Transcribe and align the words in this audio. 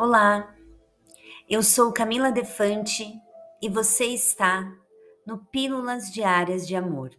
Olá, 0.00 0.54
eu 1.50 1.60
sou 1.60 1.92
Camila 1.92 2.30
Defante 2.30 3.20
e 3.60 3.68
você 3.68 4.04
está 4.04 4.72
no 5.26 5.38
Pílulas 5.46 6.12
Diárias 6.12 6.68
de 6.68 6.76
Amor. 6.76 7.10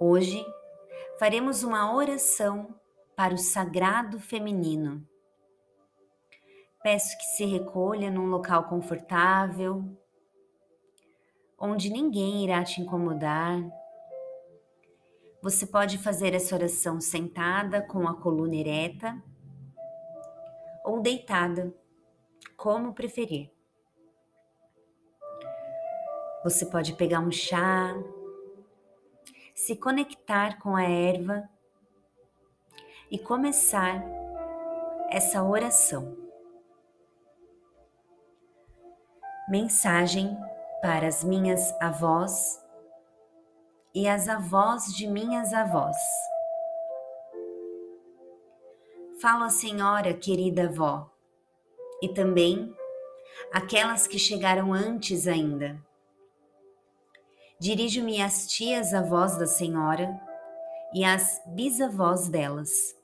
Hoje 0.00 0.42
faremos 1.18 1.62
uma 1.62 1.94
oração 1.94 2.74
para 3.14 3.34
o 3.34 3.36
sagrado 3.36 4.18
feminino. 4.18 5.06
Peço 6.82 7.14
que 7.18 7.24
se 7.36 7.44
recolha 7.44 8.10
num 8.10 8.28
local 8.28 8.64
confortável, 8.70 9.84
onde 11.58 11.90
ninguém 11.90 12.42
irá 12.42 12.64
te 12.64 12.80
incomodar. 12.80 13.62
Você 15.42 15.66
pode 15.66 15.98
fazer 15.98 16.32
essa 16.32 16.54
oração 16.54 17.02
sentada 17.02 17.82
com 17.82 18.08
a 18.08 18.18
coluna 18.18 18.56
ereta 18.56 19.22
ou 20.84 21.00
deitada, 21.00 21.74
como 22.56 22.94
preferir. 22.94 23.50
Você 26.44 26.66
pode 26.66 26.94
pegar 26.94 27.20
um 27.20 27.30
chá, 27.30 27.94
se 29.54 29.76
conectar 29.76 30.60
com 30.60 30.74
a 30.74 30.82
erva 30.82 31.48
e 33.10 33.18
começar 33.18 34.02
essa 35.08 35.42
oração. 35.42 36.16
Mensagem 39.48 40.36
para 40.80 41.06
as 41.06 41.22
minhas 41.22 41.72
avós 41.80 42.60
e 43.94 44.08
as 44.08 44.28
avós 44.28 44.86
de 44.94 45.06
minhas 45.06 45.52
avós. 45.52 45.96
Falo 49.22 49.44
a 49.44 49.50
senhora, 49.50 50.12
querida 50.12 50.64
avó, 50.64 51.08
e 52.02 52.08
também 52.08 52.74
aquelas 53.52 54.04
que 54.04 54.18
chegaram 54.18 54.72
antes 54.72 55.28
ainda. 55.28 55.80
Dirijo-me 57.56 58.20
às 58.20 58.48
tias 58.48 58.92
avós 58.92 59.38
da 59.38 59.46
senhora 59.46 60.20
e 60.92 61.04
às 61.04 61.40
bisavós 61.46 62.28
delas. 62.28 62.96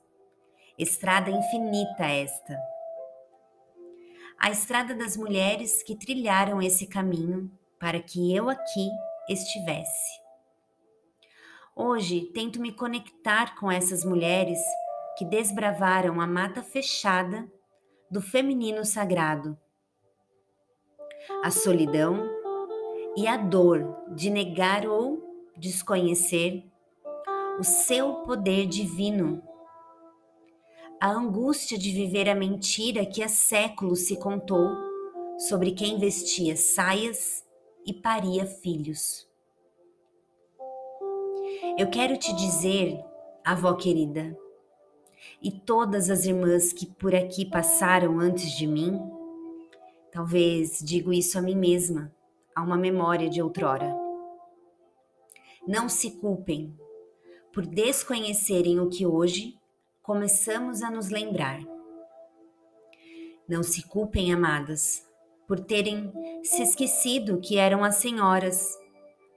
Estrada 0.77 1.31
infinita 1.31 2.03
esta. 2.03 2.59
A 4.37 4.51
estrada 4.51 4.93
das 4.93 5.15
mulheres 5.15 5.81
que 5.83 5.95
trilharam 5.95 6.61
esse 6.61 6.85
caminho 6.85 7.49
para 7.79 8.01
que 8.01 8.35
eu 8.35 8.49
aqui 8.49 8.89
estivesse. 9.29 10.19
Hoje 11.73 12.29
tento 12.33 12.59
me 12.59 12.73
conectar 12.73 13.57
com 13.57 13.71
essas 13.71 14.03
mulheres 14.03 14.59
que 15.19 15.25
desbravaram 15.25 16.21
a 16.21 16.25
mata 16.25 16.63
fechada 16.63 17.45
do 18.09 18.21
feminino 18.21 18.85
sagrado. 18.85 19.57
A 21.43 21.51
solidão 21.51 22.25
e 23.17 23.27
a 23.27 23.35
dor 23.35 23.97
de 24.15 24.29
negar 24.29 24.87
ou 24.87 25.21
desconhecer 25.57 26.63
o 27.59 27.65
seu 27.65 28.23
poder 28.23 28.65
divino. 28.65 29.43
A 31.01 31.09
angústia 31.09 31.77
de 31.77 31.91
viver 31.91 32.29
a 32.29 32.33
mentira 32.33 33.05
que 33.05 33.21
há 33.21 33.27
séculos 33.27 34.07
se 34.07 34.15
contou 34.15 34.69
sobre 35.37 35.71
quem 35.71 35.99
vestia 35.99 36.55
saias 36.55 37.45
e 37.85 37.91
paria 37.91 38.45
filhos. 38.45 39.27
Eu 41.77 41.89
quero 41.89 42.15
te 42.15 42.31
dizer, 42.31 42.97
avó 43.43 43.73
querida, 43.73 44.33
e 45.41 45.51
todas 45.51 46.09
as 46.09 46.25
irmãs 46.25 46.73
que 46.73 46.85
por 46.85 47.15
aqui 47.15 47.45
passaram 47.45 48.19
antes 48.19 48.51
de 48.51 48.67
mim, 48.67 48.99
talvez 50.11 50.79
digo 50.79 51.13
isso 51.13 51.37
a 51.37 51.41
mim 51.41 51.55
mesma, 51.55 52.13
a 52.55 52.61
uma 52.61 52.77
memória 52.77 53.29
de 53.29 53.41
outrora. 53.41 53.95
Não 55.67 55.87
se 55.87 56.11
culpem 56.11 56.75
por 57.53 57.65
desconhecerem 57.65 58.79
o 58.79 58.89
que 58.89 59.05
hoje 59.05 59.55
começamos 60.01 60.81
a 60.81 60.89
nos 60.89 61.09
lembrar. 61.09 61.59
Não 63.47 63.63
se 63.63 63.83
culpem, 63.87 64.33
amadas, 64.33 65.07
por 65.47 65.59
terem 65.59 66.11
se 66.43 66.61
esquecido 66.61 67.39
que 67.39 67.57
eram 67.57 67.83
as 67.83 67.95
senhoras, 67.95 68.77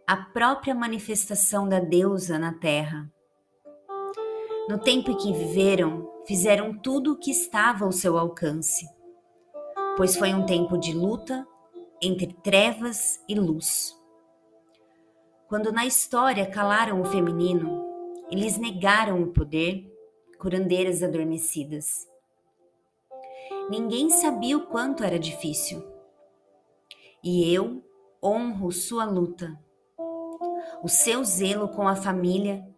a 0.07 0.17
própria 0.17 0.75
manifestação 0.75 1.69
da 1.69 1.81
deusa 1.81 2.39
na 2.39 2.53
terra 2.53 3.11
no 4.69 4.79
tempo 4.79 5.11
em 5.11 5.17
que 5.17 5.33
viveram, 5.33 6.09
fizeram 6.25 6.77
tudo 6.79 7.13
o 7.13 7.19
que 7.19 7.31
estava 7.31 7.85
ao 7.85 7.93
seu 7.93 8.17
alcance, 8.17 8.87
pois 9.97 10.17
foi 10.17 10.33
um 10.33 10.47
tempo 10.47 10.79
de 10.79 10.93
luta 10.93 11.47
entre 12.01 12.33
trevas 12.43 13.23
e 13.29 13.35
luz. 13.35 13.99
Quando 15.49 15.73
na 15.73 15.85
história 15.85 16.47
calaram 16.47 17.01
o 17.01 17.05
feminino, 17.05 17.85
eles 18.31 18.57
negaram 18.57 19.23
o 19.23 19.33
poder, 19.33 19.85
curandeiras 20.39 21.03
adormecidas. 21.03 22.09
Ninguém 23.69 24.11
sabia 24.11 24.57
o 24.57 24.67
quanto 24.67 25.05
era 25.05 25.19
difícil. 25.19 25.85
E 27.23 27.53
eu 27.53 27.85
honro 28.23 28.73
sua 28.73 29.05
luta, 29.05 29.59
o 30.83 30.89
seu 30.89 31.23
zelo 31.25 31.69
com 31.69 31.87
a 31.87 31.95
família 31.95 32.72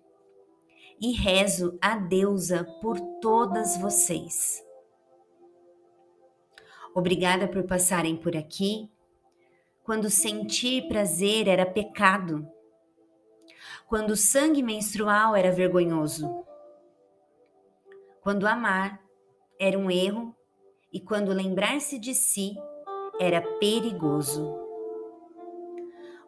e 1.04 1.12
rezo 1.12 1.78
a 1.82 1.97
deusa 1.97 2.65
por 2.81 2.98
todas 3.20 3.76
vocês. 3.76 4.65
Obrigada 6.94 7.47
por 7.47 7.65
passarem 7.65 8.16
por 8.16 8.34
aqui. 8.34 8.91
Quando 9.82 10.09
sentir 10.09 10.88
prazer 10.88 11.47
era 11.47 11.66
pecado. 11.66 12.48
Quando 13.87 14.12
o 14.12 14.16
sangue 14.16 14.62
menstrual 14.62 15.37
era 15.37 15.53
vergonhoso. 15.53 16.42
Quando 18.22 18.47
amar 18.47 18.98
era 19.60 19.78
um 19.78 19.91
erro 19.91 20.34
e 20.91 20.98
quando 20.98 21.34
lembrar-se 21.34 21.98
de 21.98 22.15
si 22.15 22.54
era 23.21 23.42
perigoso. 23.59 24.59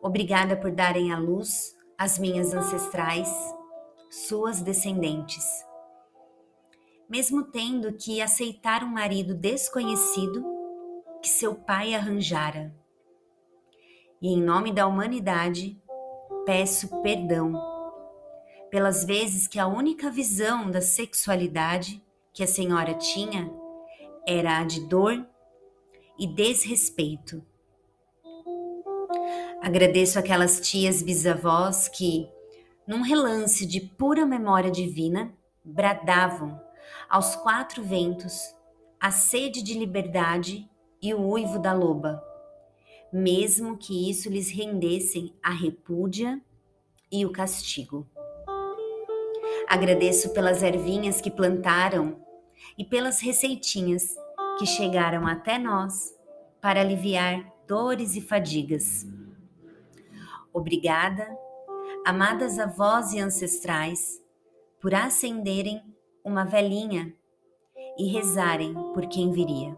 Obrigada 0.03 0.54
por 0.54 0.70
darem 0.70 1.14
à 1.14 1.19
luz 1.19 1.75
as 1.97 2.19
minhas 2.19 2.53
ancestrais 2.53 3.56
suas 4.11 4.61
descendentes. 4.61 5.44
Mesmo 7.09 7.44
tendo 7.44 7.93
que 7.93 8.21
aceitar 8.21 8.83
um 8.83 8.89
marido 8.89 9.34
desconhecido 9.34 10.44
que 11.22 11.28
seu 11.28 11.55
pai 11.55 11.94
arranjara. 11.94 12.75
E 14.21 14.28
em 14.28 14.43
nome 14.43 14.72
da 14.72 14.87
humanidade, 14.87 15.81
peço 16.44 17.03
perdão 17.03 17.53
pelas 18.71 19.05
vezes 19.05 19.47
que 19.47 19.59
a 19.59 19.67
única 19.67 20.11
visão 20.11 20.71
da 20.71 20.81
sexualidade 20.81 22.03
que 22.33 22.43
a 22.43 22.47
senhora 22.47 22.94
tinha 22.94 23.50
era 24.27 24.59
a 24.59 24.65
de 24.65 24.87
dor 24.88 25.27
e 26.19 26.27
desrespeito. 26.27 27.44
Agradeço 29.62 30.19
aquelas 30.19 30.61
tias 30.61 31.03
bisavós 31.03 31.88
que, 31.88 32.28
num 32.86 33.02
relance 33.02 33.66
de 33.66 33.80
pura 33.80 34.24
memória 34.24 34.70
divina, 34.70 35.34
bradavam 35.64 36.60
aos 37.08 37.34
quatro 37.34 37.82
ventos 37.82 38.54
a 39.00 39.10
sede 39.10 39.62
de 39.62 39.74
liberdade 39.74 40.69
e 41.02 41.12
o 41.12 41.20
uivo 41.20 41.58
da 41.58 41.72
loba, 41.72 42.22
mesmo 43.12 43.76
que 43.76 44.08
isso 44.08 44.30
lhes 44.30 44.50
rendessem 44.50 45.34
a 45.42 45.50
repúdia 45.50 46.41
e 47.10 47.26
o 47.26 47.32
castigo. 47.32 48.06
Agradeço 49.69 50.32
pelas 50.32 50.62
ervinhas 50.62 51.20
que 51.20 51.30
plantaram 51.30 52.16
e 52.78 52.84
pelas 52.84 53.20
receitinhas 53.20 54.16
que 54.58 54.64
chegaram 54.64 55.26
até 55.26 55.58
nós 55.58 56.14
para 56.61 56.81
aliviar 56.81 57.52
dores 57.66 58.14
e 58.14 58.20
fadigas. 58.20 59.06
Obrigada 60.52 61.45
amadas 62.06 62.56
avós 62.61 63.12
e 63.12 63.19
ancestrais, 63.19 64.23
por 64.81 64.94
acenderem 64.94 65.82
uma 66.25 66.44
velhinha 66.44 67.12
e 67.99 68.06
rezarem 68.06 68.73
por 68.94 69.08
quem 69.08 69.32
viria, 69.32 69.76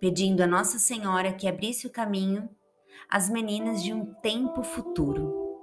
pedindo 0.00 0.42
a 0.42 0.46
Nossa 0.46 0.78
Senhora 0.78 1.30
que 1.30 1.46
abrisse 1.46 1.86
o 1.86 1.90
caminho 1.90 2.48
às 3.06 3.28
meninas 3.28 3.82
de 3.82 3.92
um 3.92 4.14
tempo 4.14 4.62
futuro. 4.62 5.60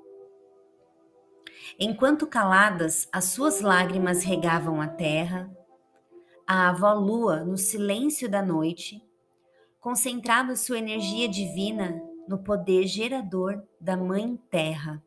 Enquanto 1.79 2.27
caladas 2.27 3.09
as 3.11 3.25
suas 3.25 3.61
lágrimas 3.61 4.23
regavam 4.23 4.79
a 4.79 4.87
terra, 4.87 5.49
a 6.45 6.69
avó 6.69 6.93
Lua, 6.93 7.43
no 7.43 7.57
silêncio 7.57 8.29
da 8.29 8.43
noite, 8.43 9.03
concentrava 9.79 10.55
sua 10.55 10.77
energia 10.77 11.27
divina 11.27 11.99
no 12.27 12.43
poder 12.43 12.85
gerador 12.85 13.59
da 13.79 13.97
Mãe 13.97 14.37
Terra 14.51 15.03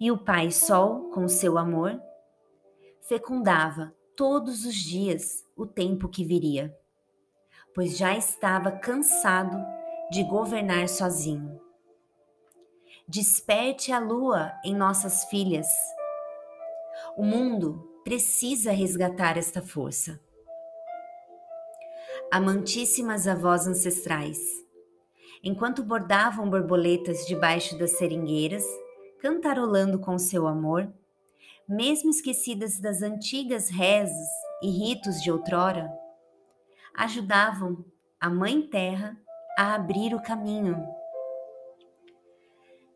e 0.00 0.10
o 0.10 0.18
Pai 0.18 0.50
Sol, 0.50 1.10
com 1.10 1.28
seu 1.28 1.56
amor, 1.58 2.00
fecundava 3.00 3.94
todos 4.16 4.64
os 4.64 4.74
dias 4.74 5.44
o 5.56 5.66
tempo 5.66 6.08
que 6.08 6.24
viria. 6.24 6.76
pois 7.74 7.96
já 7.96 8.16
estava 8.16 8.72
cansado 8.72 9.56
de 10.10 10.24
governar 10.24 10.88
sozinho. 10.88 11.60
Desperte 13.06 13.92
a 13.92 14.00
lua 14.00 14.52
em 14.64 14.74
nossas 14.74 15.24
filhas. 15.26 15.68
O 17.16 17.22
mundo 17.22 18.00
precisa 18.02 18.72
resgatar 18.72 19.38
esta 19.38 19.62
força. 19.62 20.20
Amantíssimas 22.32 23.28
avós 23.28 23.66
ancestrais, 23.66 24.40
enquanto 25.42 25.84
bordavam 25.84 26.50
borboletas 26.50 27.24
debaixo 27.26 27.78
das 27.78 27.92
seringueiras, 27.92 28.64
cantarolando 29.20 29.98
com 29.98 30.18
seu 30.18 30.46
amor, 30.46 30.92
mesmo 31.68 32.10
esquecidas 32.10 32.78
das 32.80 33.02
antigas 33.02 33.68
rezas 33.68 34.28
e 34.62 34.70
ritos 34.70 35.20
de 35.22 35.30
outrora, 35.30 35.92
ajudavam 36.94 37.84
a 38.20 38.30
Mãe 38.30 38.62
Terra 38.62 39.16
a 39.56 39.74
abrir 39.74 40.14
o 40.14 40.22
caminho. 40.22 40.82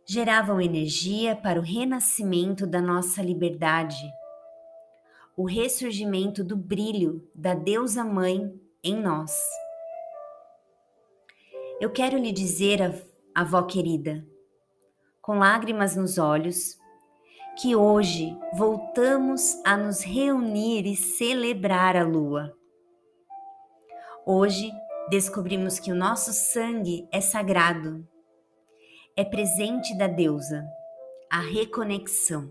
Geravam 0.04 0.60
energia 0.60 1.36
para 1.36 1.60
o 1.60 1.62
renascimento 1.62 2.66
da 2.66 2.80
nossa 2.80 3.22
liberdade, 3.22 4.02
o 5.36 5.44
ressurgimento 5.44 6.42
do 6.42 6.56
brilho 6.56 7.28
da 7.34 7.54
Deusa 7.54 8.04
Mãe 8.04 8.52
em 8.82 9.00
nós. 9.00 9.38
Eu 11.80 11.90
quero 11.90 12.18
lhe 12.18 12.32
dizer, 12.32 12.80
avó 13.34 13.62
querida, 13.62 14.26
com 15.22 15.38
lágrimas 15.38 15.94
nos 15.94 16.18
olhos, 16.18 16.76
que 17.56 17.76
hoje 17.76 18.36
voltamos 18.54 19.56
a 19.64 19.76
nos 19.76 20.02
reunir 20.02 20.84
e 20.84 20.96
celebrar 20.96 21.96
a 21.96 22.02
lua. 22.02 22.52
Hoje 24.26 24.72
descobrimos 25.08 25.78
que 25.78 25.92
o 25.92 25.94
nosso 25.94 26.32
sangue 26.32 27.06
é 27.12 27.20
sagrado, 27.20 28.06
é 29.16 29.24
presente 29.24 29.96
da 29.96 30.08
deusa, 30.08 30.66
a 31.30 31.40
reconexão. 31.40 32.50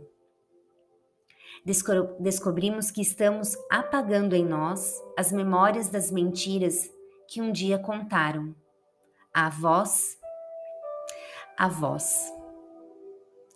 Descobrimos 2.20 2.90
que 2.90 3.02
estamos 3.02 3.56
apagando 3.70 4.34
em 4.34 4.46
nós 4.46 5.00
as 5.18 5.32
memórias 5.32 5.90
das 5.90 6.10
mentiras 6.10 6.90
que 7.28 7.42
um 7.42 7.52
dia 7.52 7.78
contaram. 7.78 8.56
A 9.34 9.50
voz, 9.50 10.18
a 11.58 11.68
voz. 11.68 12.41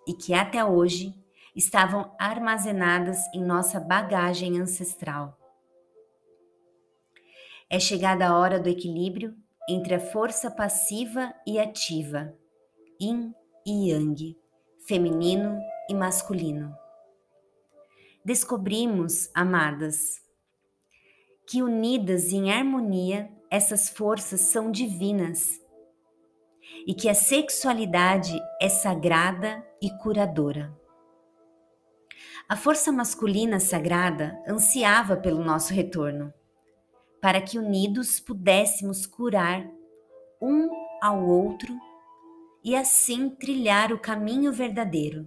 E 0.08 0.14
que 0.14 0.34
até 0.34 0.64
hoje 0.64 1.16
estavam 1.56 2.14
armazenadas 2.20 3.20
em 3.34 3.44
nossa 3.44 3.80
bagagem 3.80 4.60
ancestral. 4.60 5.38
É 7.70 7.80
chegada 7.80 8.28
a 8.28 8.38
hora 8.38 8.60
do 8.60 8.70
equilíbrio 8.70 9.36
entre 9.68 9.96
a 9.96 10.00
força 10.00 10.52
passiva 10.52 11.34
e 11.48 11.60
ativa, 11.60 12.38
yin 13.02 13.34
e 13.66 13.90
yang, 13.90 14.38
feminino 14.88 15.60
e 15.90 15.94
masculino. 15.96 16.76
Descobrimos, 18.24 19.30
amadas, 19.34 20.22
que 21.48 21.64
unidas 21.64 22.32
em 22.32 22.52
harmonia, 22.52 23.32
essas 23.50 23.90
forças 23.90 24.42
são 24.42 24.72
divinas 24.72 25.60
e 26.88 26.94
que 26.94 27.10
a 27.10 27.14
sexualidade 27.14 28.40
é 28.62 28.70
sagrada 28.70 29.66
e 29.82 29.90
curadora. 29.98 30.76
A 32.48 32.56
força 32.56 32.92
masculina 32.92 33.60
sagrada 33.60 34.40
ansiava 34.48 35.18
pelo 35.18 35.44
nosso 35.44 35.74
retorno, 35.74 36.34
para 37.20 37.42
que 37.42 37.58
unidos 37.58 38.20
pudéssemos 38.20 39.06
curar 39.06 39.68
um 40.42 40.70
ao 41.02 41.28
outro 41.28 41.76
e 42.64 42.76
assim 42.76 43.30
trilhar 43.30 43.92
o 43.92 44.00
caminho 44.00 44.52
verdadeiro. 44.54 45.26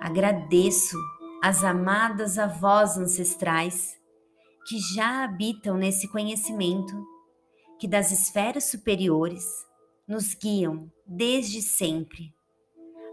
Agradeço 0.00 0.96
às 1.42 1.64
amadas 1.64 2.38
avós 2.38 2.96
ancestrais 2.96 3.98
que 4.66 4.78
já 4.78 5.24
habitam 5.24 5.76
nesse 5.76 6.08
conhecimento 6.08 7.13
que 7.78 7.88
das 7.88 8.10
esferas 8.10 8.64
superiores 8.64 9.44
nos 10.06 10.34
guiam 10.34 10.90
desde 11.06 11.60
sempre 11.62 12.34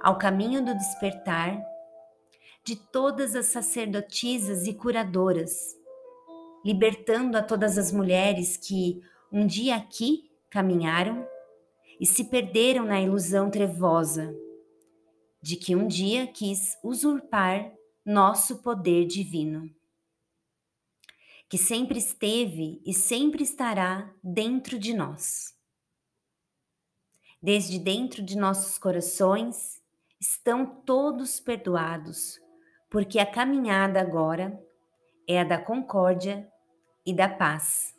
ao 0.01 0.17
caminho 0.17 0.63
do 0.63 0.73
despertar 0.73 1.61
de 2.63 2.75
todas 2.75 3.35
as 3.35 3.47
sacerdotisas 3.47 4.67
e 4.67 4.73
curadoras, 4.73 5.75
libertando 6.63 7.37
a 7.37 7.43
todas 7.43 7.77
as 7.77 7.91
mulheres 7.91 8.57
que 8.57 9.01
um 9.31 9.47
dia 9.47 9.75
aqui 9.75 10.31
caminharam 10.49 11.25
e 11.99 12.05
se 12.05 12.25
perderam 12.25 12.85
na 12.85 12.99
ilusão 13.01 13.49
trevosa 13.49 14.35
de 15.41 15.55
que 15.55 15.75
um 15.75 15.87
dia 15.87 16.27
quis 16.27 16.77
usurpar 16.83 17.71
nosso 18.05 18.61
poder 18.61 19.05
divino, 19.05 19.69
que 21.51 21.57
sempre 21.57 21.99
esteve 21.99 22.81
e 22.85 22.93
sempre 22.93 23.43
estará 23.43 24.09
dentro 24.23 24.79
de 24.79 24.93
nós. 24.93 25.53
Desde 27.43 27.77
dentro 27.77 28.23
de 28.23 28.37
nossos 28.37 28.77
corações 28.77 29.81
estão 30.17 30.65
todos 30.65 31.41
perdoados 31.41 32.39
porque 32.89 33.19
a 33.19 33.25
caminhada 33.25 33.99
agora 33.99 34.57
é 35.27 35.41
a 35.41 35.43
da 35.43 35.57
concórdia 35.57 36.49
e 37.05 37.13
da 37.13 37.27
paz. 37.27 37.93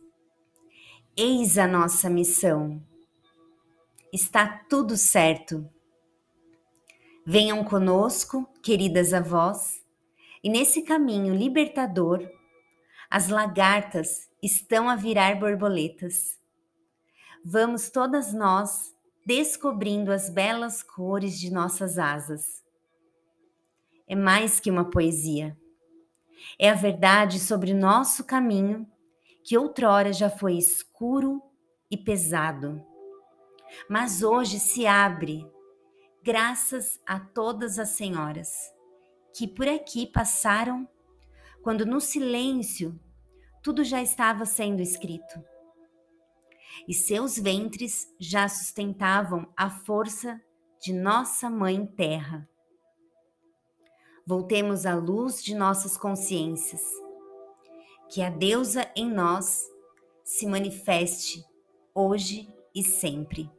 Eis 1.14 1.58
a 1.58 1.66
nossa 1.66 2.08
missão. 2.08 2.82
Está 4.10 4.64
tudo 4.66 4.96
certo. 4.96 5.68
Venham 7.26 7.62
conosco, 7.64 8.48
queridas 8.62 9.12
avós, 9.12 9.84
e 10.42 10.48
nesse 10.48 10.80
caminho 10.80 11.34
libertador, 11.34 12.26
as 13.12 13.28
lagartas 13.28 14.30
estão 14.42 14.88
a 14.88 14.96
virar 14.96 15.38
borboletas. 15.38 16.38
Vamos 17.44 17.90
todas 17.90 18.32
nós 18.32 18.94
descobrindo 19.26 20.10
as 20.10 20.30
belas 20.30 20.82
cores 20.82 21.38
de 21.38 21.52
nossas 21.52 21.98
asas 21.98 22.62
é 24.12 24.14
mais 24.14 24.60
que 24.60 24.70
uma 24.70 24.90
poesia. 24.90 25.56
É 26.58 26.68
a 26.68 26.74
verdade 26.74 27.40
sobre 27.40 27.72
nosso 27.72 28.24
caminho, 28.24 28.86
que 29.42 29.56
outrora 29.56 30.12
já 30.12 30.28
foi 30.28 30.58
escuro 30.58 31.42
e 31.90 31.96
pesado, 31.96 32.84
mas 33.88 34.22
hoje 34.22 34.60
se 34.60 34.86
abre, 34.86 35.46
graças 36.22 37.00
a 37.06 37.18
todas 37.18 37.78
as 37.78 37.88
senhoras 37.90 38.50
que 39.34 39.48
por 39.48 39.66
aqui 39.66 40.06
passaram, 40.06 40.86
quando 41.62 41.86
no 41.86 41.98
silêncio 41.98 43.00
tudo 43.62 43.84
já 43.84 44.02
estava 44.02 44.44
sendo 44.44 44.80
escrito. 44.80 45.42
E 46.88 46.94
seus 46.94 47.38
ventres 47.38 48.12
já 48.18 48.48
sustentavam 48.48 49.46
a 49.56 49.70
força 49.70 50.40
de 50.80 50.92
nossa 50.92 51.48
Mãe 51.48 51.86
Terra 51.86 52.48
voltemos 54.26 54.86
à 54.86 54.94
luz 54.94 55.42
de 55.42 55.54
nossas 55.54 55.96
consciências. 55.96 56.82
Que 58.08 58.22
a 58.22 58.30
deusa 58.30 58.90
em 58.94 59.10
nós 59.10 59.62
se 60.24 60.46
manifeste 60.46 61.44
hoje 61.94 62.48
e 62.74 62.82
sempre, 62.82 63.50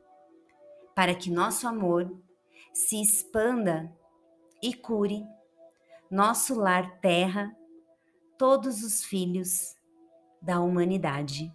para 0.95 1.13
que 1.13 1.29
nosso 1.29 1.67
amor 1.67 2.12
se 2.74 3.01
expanda 3.01 3.91
e 4.62 4.74
cure 4.74 5.24
nosso 6.10 6.53
lar 6.55 7.00
terra, 7.00 7.55
todos 8.38 8.83
os 8.83 9.03
filhos 9.03 9.75
da 10.44 10.60
humanidade. 10.60 11.52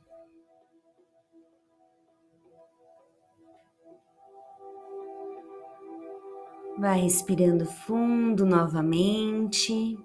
Vai 6.78 7.00
respirando 7.00 7.66
fundo 7.66 8.46
novamente, 8.46 9.98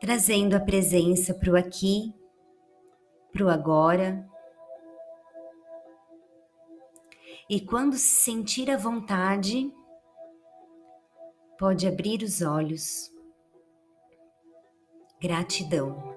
trazendo 0.00 0.54
a 0.54 0.60
presença 0.60 1.34
para 1.34 1.50
o 1.52 1.56
aqui, 1.56 2.14
para 3.32 3.44
o 3.44 3.50
agora. 3.50 4.26
E 7.50 7.60
quando 7.60 7.96
se 7.96 8.22
sentir 8.22 8.70
à 8.70 8.76
vontade, 8.76 9.70
pode 11.58 11.86
abrir 11.86 12.22
os 12.22 12.40
olhos. 12.40 13.12
Gratidão. 15.20 16.15